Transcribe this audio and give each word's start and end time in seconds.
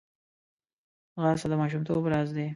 ځغاسته 1.15 1.47
د 1.49 1.53
ماشومتوب 1.61 2.03
راز 2.13 2.29
دی 2.37 2.45